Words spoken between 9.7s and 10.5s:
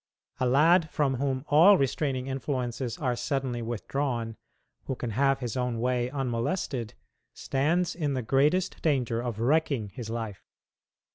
his life.